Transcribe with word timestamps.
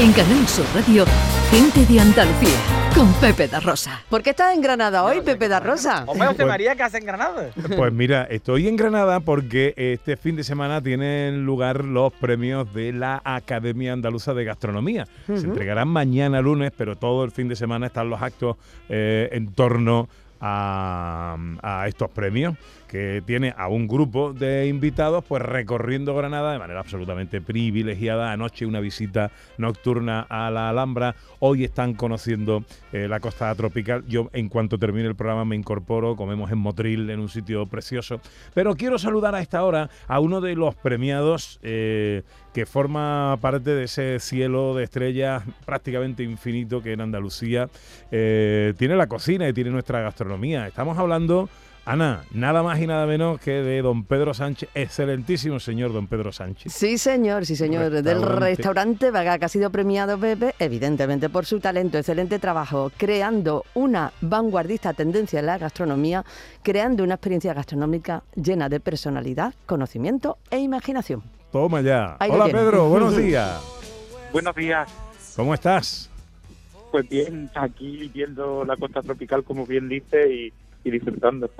En 0.00 0.12
Canal 0.12 0.48
Sur 0.48 0.64
Radio, 0.74 1.04
gente 1.50 1.84
de 1.84 2.00
Andalucía, 2.00 2.56
con 2.94 3.12
Pepe 3.20 3.48
da 3.48 3.60
Rosa. 3.60 4.00
¿Por 4.08 4.22
qué 4.22 4.30
estás 4.30 4.54
en 4.54 4.62
Granada 4.62 5.04
hoy, 5.04 5.20
Pepe 5.20 5.46
da 5.46 5.60
Rosa? 5.60 6.04
Hombre, 6.06 6.26
José 6.28 6.46
María, 6.46 6.74
¿qué 6.74 6.84
hace 6.84 6.96
en 6.96 7.04
Granada? 7.04 7.50
Pues 7.76 7.92
mira, 7.92 8.22
estoy 8.30 8.66
en 8.66 8.76
Granada 8.76 9.20
porque 9.20 9.74
este 9.76 10.16
fin 10.16 10.36
de 10.36 10.44
semana 10.44 10.80
tienen 10.80 11.44
lugar 11.44 11.84
los 11.84 12.14
premios 12.14 12.72
de 12.72 12.94
la 12.94 13.20
Academia 13.22 13.92
Andaluza 13.92 14.32
de 14.32 14.44
Gastronomía. 14.44 15.06
Se 15.26 15.34
entregarán 15.34 15.88
mañana 15.88 16.40
lunes, 16.40 16.72
pero 16.74 16.96
todo 16.96 17.22
el 17.22 17.30
fin 17.30 17.48
de 17.48 17.56
semana 17.56 17.88
están 17.88 18.08
los 18.08 18.22
actos 18.22 18.56
eh, 18.88 19.28
en 19.32 19.52
torno 19.52 20.08
a, 20.40 21.84
estos 21.86 22.10
premios 22.10 22.56
que 22.88 23.22
tiene 23.24 23.54
a 23.56 23.68
un 23.68 23.86
grupo 23.86 24.32
de 24.32 24.66
invitados 24.66 25.24
pues 25.24 25.42
recorriendo 25.42 26.14
Granada 26.14 26.52
de 26.52 26.58
manera 26.58 26.80
absolutamente 26.80 27.40
privilegiada. 27.40 28.32
Anoche 28.32 28.66
una 28.66 28.80
visita 28.80 29.30
nocturna 29.58 30.26
a 30.28 30.50
la 30.50 30.68
Alhambra, 30.68 31.14
hoy 31.38 31.64
están 31.64 31.94
conociendo 31.94 32.64
eh, 32.92 33.06
la 33.06 33.20
costa 33.20 33.54
tropical. 33.54 34.04
Yo 34.08 34.28
en 34.32 34.48
cuanto 34.48 34.78
termine 34.78 35.06
el 35.06 35.14
programa 35.14 35.44
me 35.44 35.56
incorporo, 35.56 36.16
comemos 36.16 36.50
en 36.50 36.58
Motril, 36.58 37.08
en 37.10 37.20
un 37.20 37.28
sitio 37.28 37.66
precioso. 37.66 38.20
Pero 38.54 38.74
quiero 38.74 38.98
saludar 38.98 39.34
a 39.34 39.40
esta 39.40 39.62
hora 39.62 39.88
a 40.08 40.18
uno 40.18 40.40
de 40.40 40.56
los 40.56 40.74
premiados 40.74 41.60
eh, 41.62 42.22
que 42.52 42.66
forma 42.66 43.38
parte 43.40 43.70
de 43.70 43.84
ese 43.84 44.18
cielo 44.18 44.74
de 44.74 44.84
estrellas 44.84 45.44
prácticamente 45.64 46.24
infinito 46.24 46.82
que 46.82 46.92
en 46.92 47.00
Andalucía 47.00 47.68
eh, 48.10 48.74
tiene 48.76 48.96
la 48.96 49.06
cocina 49.06 49.48
y 49.48 49.52
tiene 49.52 49.70
nuestra 49.70 50.00
gastronomía. 50.00 50.29
Estamos 50.66 50.98
hablando 50.98 51.48
Ana, 51.86 52.24
nada 52.30 52.62
más 52.62 52.78
y 52.78 52.86
nada 52.86 53.06
menos 53.06 53.40
que 53.40 53.50
de 53.50 53.80
don 53.82 54.04
Pedro 54.04 54.34
Sánchez, 54.34 54.68
excelentísimo 54.74 55.58
señor 55.58 55.92
don 55.92 56.06
Pedro 56.06 56.30
Sánchez. 56.30 56.72
Sí, 56.72 56.98
señor, 56.98 57.46
sí, 57.46 57.56
señor. 57.56 57.90
Del 57.90 58.22
restaurante 58.22 59.10
Vaga, 59.10 59.38
que 59.38 59.46
ha 59.46 59.48
sido 59.48 59.70
premiado 59.70 60.18
Pepe, 60.18 60.54
evidentemente 60.58 61.28
por 61.30 61.46
su 61.46 61.58
talento, 61.58 61.98
excelente 61.98 62.38
trabajo, 62.38 62.92
creando 62.96 63.64
una 63.74 64.12
vanguardista 64.20 64.92
tendencia 64.92 65.40
en 65.40 65.46
la 65.46 65.58
gastronomía, 65.58 66.24
creando 66.62 67.02
una 67.02 67.14
experiencia 67.14 67.54
gastronómica 67.54 68.22
llena 68.36 68.68
de 68.68 68.78
personalidad, 68.78 69.54
conocimiento 69.66 70.38
e 70.50 70.58
imaginación. 70.58 71.22
Toma 71.50 71.80
ya. 71.80 72.16
Hola 72.20 72.46
Pedro, 72.46 72.88
buenos 72.88 73.16
días. 73.16 73.60
Buenos 74.32 74.54
días. 74.54 74.88
¿Cómo 75.34 75.54
estás? 75.54 76.10
Pues 76.90 77.08
bien, 77.08 77.50
aquí 77.54 78.10
viendo 78.12 78.64
la 78.64 78.76
costa 78.76 79.02
tropical, 79.02 79.44
como 79.44 79.66
bien 79.66 79.88
dice, 79.88 80.32
y 80.32 80.52
y 80.84 80.90
disfrutando. 80.90 81.50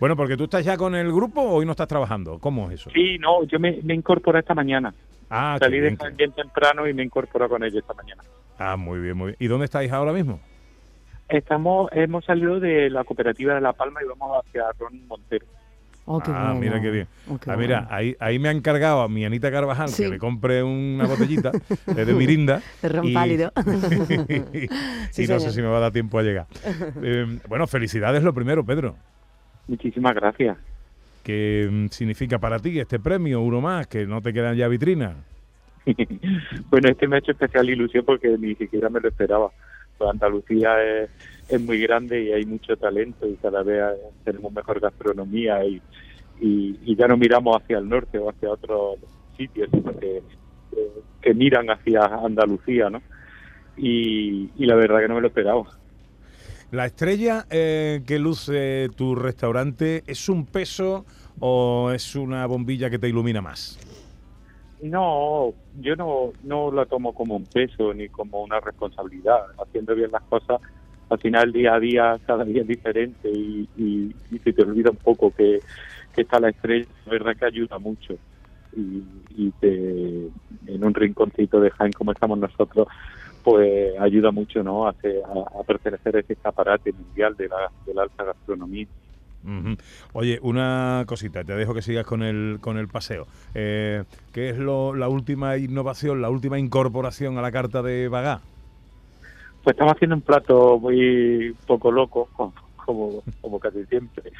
Bueno, 0.00 0.16
porque 0.16 0.36
tú 0.36 0.44
estás 0.44 0.64
ya 0.64 0.76
con 0.76 0.94
el 0.94 1.12
grupo 1.12 1.42
o 1.42 1.54
hoy 1.54 1.66
no 1.66 1.72
estás 1.72 1.88
trabajando. 1.88 2.38
¿Cómo 2.38 2.70
es 2.70 2.80
eso? 2.80 2.90
Sí, 2.90 3.18
no, 3.18 3.44
yo 3.44 3.58
me, 3.58 3.80
me 3.82 3.94
incorporé 3.94 4.40
esta 4.40 4.54
mañana. 4.54 4.94
Ah, 5.28 5.56
Salí 5.58 5.80
de 5.80 5.96
bien 6.16 6.32
temprano 6.32 6.88
y 6.88 6.94
me 6.94 7.02
incorporé 7.02 7.48
con 7.48 7.62
ellos 7.62 7.78
esta 7.78 7.94
mañana. 7.94 8.22
Ah, 8.58 8.76
muy 8.76 9.00
bien, 9.00 9.16
muy 9.16 9.26
bien. 9.28 9.36
¿Y 9.40 9.48
dónde 9.48 9.66
estáis 9.66 9.92
ahora 9.92 10.12
mismo? 10.12 10.40
Estamos, 11.28 11.90
hemos 11.92 12.24
salido 12.24 12.60
de 12.60 12.88
la 12.88 13.02
cooperativa 13.04 13.54
de 13.54 13.60
La 13.60 13.72
Palma 13.72 14.00
y 14.02 14.06
vamos 14.06 14.44
hacia 14.44 14.64
Ron 14.78 15.06
Montero. 15.08 15.44
Oh, 16.08 16.22
ah, 16.24 16.54
mira 16.58 16.80
qué 16.80 16.90
bien. 16.92 17.08
Oh, 17.28 17.36
ah, 17.46 17.56
mira, 17.56 17.88
ahí, 17.90 18.16
ahí 18.20 18.38
me 18.38 18.48
ha 18.48 18.52
encargado 18.52 19.02
a 19.02 19.08
mi 19.08 19.24
Anita 19.24 19.50
Carvajal 19.50 19.90
que 19.94 20.08
le 20.08 20.18
compre 20.18 20.62
una 20.62 21.04
botellita 21.04 21.50
de 21.84 22.14
Mirinda. 22.14 22.62
De 22.82 22.88
ron 22.88 23.12
pálido. 23.12 23.52
y, 25.18 25.26
no 25.26 25.40
sé 25.40 25.50
si 25.50 25.60
me 25.60 25.66
va 25.66 25.78
a 25.78 25.80
dar 25.80 25.92
tiempo 25.92 26.18
a 26.20 26.22
llegar. 26.22 26.46
Eh, 27.02 27.40
bueno, 27.48 27.66
felicidades 27.66 28.22
lo 28.22 28.32
primero, 28.32 28.64
Pedro. 28.64 28.94
Muchísimas 29.66 30.14
gracias. 30.14 30.56
¿Qué 31.24 31.68
mm, 31.68 31.86
significa 31.88 32.38
para 32.38 32.60
ti 32.60 32.78
este 32.78 33.00
premio, 33.00 33.40
uno 33.40 33.60
más, 33.60 33.88
que 33.88 34.06
no 34.06 34.22
te 34.22 34.32
quedan 34.32 34.56
ya 34.56 34.68
vitrinas? 34.68 35.16
bueno, 36.70 36.88
este 36.88 37.08
me 37.08 37.16
ha 37.16 37.18
hecho 37.18 37.32
especial 37.32 37.68
ilusión 37.68 38.04
porque 38.04 38.28
ni 38.38 38.54
siquiera 38.54 38.88
me 38.88 39.00
lo 39.00 39.08
esperaba. 39.08 39.50
Pues 39.98 40.10
Andalucía 40.10 40.76
es 41.48 41.60
muy 41.60 41.80
grande 41.80 42.22
y 42.22 42.32
hay 42.32 42.44
mucho 42.44 42.76
talento 42.76 43.26
y 43.26 43.34
cada 43.36 43.62
vez 43.62 43.82
tenemos 44.24 44.52
mejor 44.52 44.80
gastronomía 44.80 45.64
y, 45.64 45.80
ya 46.96 47.08
no 47.08 47.16
miramos 47.16 47.56
hacia 47.56 47.78
el 47.78 47.88
norte 47.88 48.18
o 48.18 48.30
hacia 48.30 48.50
otros 48.50 48.98
sitios, 49.36 49.68
sino 49.70 49.92
que, 49.98 50.22
miran 51.34 51.68
hacia 51.70 52.04
Andalucía, 52.04 52.88
¿no? 52.88 53.02
Y, 53.76 54.48
y, 54.56 54.64
la 54.64 54.76
verdad 54.76 55.00
que 55.00 55.08
no 55.08 55.16
me 55.16 55.20
lo 55.20 55.26
esperaba. 55.26 55.64
¿La 56.70 56.86
estrella 56.86 57.46
eh, 57.50 58.02
que 58.06 58.18
luce 58.18 58.88
tu 58.96 59.14
restaurante 59.14 60.02
es 60.06 60.28
un 60.28 60.46
peso 60.46 61.04
o 61.38 61.92
es 61.92 62.16
una 62.16 62.44
bombilla 62.46 62.90
que 62.90 62.98
te 62.98 63.08
ilumina 63.08 63.40
más? 63.40 63.78
No, 64.82 65.54
yo 65.80 65.96
no, 65.96 66.32
no 66.42 66.70
la 66.70 66.84
tomo 66.86 67.14
como 67.14 67.36
un 67.36 67.46
peso 67.46 67.94
ni 67.94 68.08
como 68.08 68.42
una 68.42 68.60
responsabilidad. 68.60 69.46
Haciendo 69.58 69.94
bien 69.94 70.10
las 70.12 70.22
cosas 70.24 70.60
al 71.08 71.18
final 71.18 71.52
día 71.52 71.74
a 71.74 71.80
día 71.80 72.18
cada 72.26 72.44
día 72.44 72.62
es 72.62 72.68
diferente 72.68 73.30
y, 73.30 73.68
y, 73.76 74.38
se 74.42 74.52
te 74.52 74.62
olvida 74.62 74.90
un 74.90 74.96
poco 74.96 75.30
que, 75.30 75.60
está 76.16 76.40
la 76.40 76.48
estrella, 76.48 76.86
la 77.04 77.12
verdad 77.12 77.36
que 77.36 77.44
ayuda 77.44 77.78
mucho. 77.78 78.14
Y, 78.74 79.02
y 79.36 79.50
te, 79.60 80.28
en 80.66 80.84
un 80.84 80.94
rinconcito 80.94 81.60
de 81.60 81.70
Jaén 81.70 81.92
como 81.92 82.12
estamos 82.12 82.38
nosotros, 82.38 82.88
pues 83.44 83.98
ayuda 84.00 84.30
mucho 84.30 84.62
¿no? 84.62 84.86
a, 84.86 84.90
a, 84.90 85.62
pertenecer 85.64 86.16
a 86.16 86.20
ese 86.20 86.32
escaparate 86.32 86.92
mundial 86.92 87.36
de 87.36 87.48
la, 87.48 87.70
de 87.86 87.94
la 87.94 88.02
alta 88.02 88.24
gastronomía. 88.24 88.86
Oye, 90.12 90.38
una 90.42 91.04
cosita, 91.06 91.44
te 91.44 91.54
dejo 91.54 91.72
que 91.72 91.82
sigas 91.82 92.04
con 92.04 92.22
el, 92.22 92.58
con 92.60 92.78
el 92.78 92.88
paseo. 92.88 93.26
Eh, 93.54 94.04
¿Qué 94.32 94.50
es 94.50 94.58
lo, 94.58 94.94
la 94.94 95.08
última 95.08 95.56
innovación, 95.56 96.20
la 96.20 96.30
última 96.30 96.58
incorporación 96.58 97.38
a 97.38 97.42
la 97.42 97.52
carta 97.52 97.82
de 97.82 98.08
Bagá? 98.08 98.40
Pues 99.62 99.74
estamos 99.74 99.94
haciendo 99.94 100.16
un 100.16 100.22
plato 100.22 100.78
muy 100.78 101.54
poco 101.66 101.90
loco, 101.92 102.28
como, 102.76 103.22
como 103.40 103.60
casi 103.60 103.84
siempre, 103.86 104.32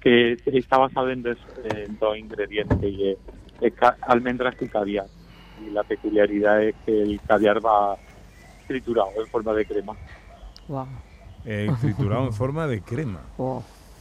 que 0.00 0.36
está 0.46 0.78
basado 0.78 1.10
en, 1.10 1.22
dos, 1.22 2.18
ingredientes, 2.18 2.82
y 2.82 3.10
es, 3.60 3.72
almendras 4.02 4.54
y 4.60 4.68
caviar. 4.68 5.06
Y 5.66 5.70
la 5.70 5.82
peculiaridad 5.82 6.62
es 6.62 6.74
que 6.84 7.02
el 7.02 7.20
caviar 7.26 7.64
va 7.64 7.96
triturado 8.66 9.10
en 9.18 9.26
forma 9.26 9.52
de 9.52 9.64
crema. 9.64 9.94
Wow. 10.68 10.86
Eh, 11.44 11.70
triturado 11.80 12.26
en 12.26 12.32
forma 12.32 12.66
de 12.66 12.80
crema. 12.82 13.20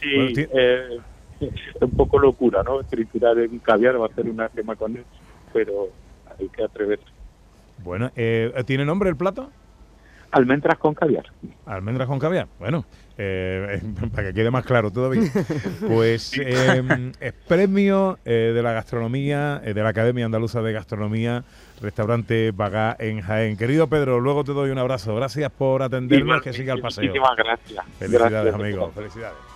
Sí, 0.00 0.34
eh, 0.36 0.98
es 1.40 1.50
un 1.80 1.90
poco 1.90 2.18
locura, 2.18 2.62
¿no? 2.62 2.82
Triturar 2.84 3.38
en 3.38 3.58
caviar 3.58 4.00
va 4.00 4.06
a 4.06 4.14
ser 4.14 4.28
una 4.28 4.48
crema 4.48 4.76
con 4.76 4.96
él, 4.96 5.04
pero 5.52 5.88
hay 6.38 6.48
que 6.48 6.64
atreverse. 6.64 7.04
Bueno, 7.82 8.10
eh, 8.16 8.52
¿tiene 8.66 8.84
nombre 8.84 9.10
el 9.10 9.16
plato? 9.16 9.50
Almendras 10.32 10.78
con 10.78 10.94
caviar. 10.94 11.24
Almendras 11.66 12.08
con 12.08 12.18
caviar. 12.18 12.48
Bueno, 12.58 12.84
eh, 13.16 13.80
para 14.14 14.28
que 14.28 14.34
quede 14.34 14.50
más 14.50 14.64
claro 14.64 14.90
todavía. 14.90 15.30
Pues 15.86 16.38
eh, 16.38 17.12
es 17.20 17.32
premio 17.32 18.18
eh, 18.24 18.52
de 18.54 18.62
la 18.62 18.72
gastronomía, 18.72 19.60
de 19.60 19.74
la 19.74 19.88
Academia 19.88 20.26
Andaluza 20.26 20.62
de 20.62 20.72
Gastronomía, 20.72 21.44
restaurante 21.80 22.50
Bagá 22.50 22.96
en 22.98 23.22
Jaén. 23.22 23.56
Querido 23.56 23.86
Pedro, 23.86 24.20
luego 24.20 24.44
te 24.44 24.52
doy 24.52 24.70
un 24.70 24.78
abrazo. 24.78 25.14
Gracias 25.14 25.50
por 25.52 25.82
atendernos, 25.82 26.42
que 26.42 26.52
siga 26.52 26.74
el 26.74 26.80
paseo. 26.80 27.04
Muchísimas 27.04 27.36
gracias. 27.36 27.84
Felicidades, 27.98 28.54
amigo. 28.54 28.90
Felicidades. 28.94 29.55